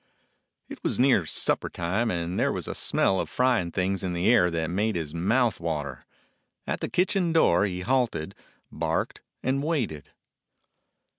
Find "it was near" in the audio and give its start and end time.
0.67-1.27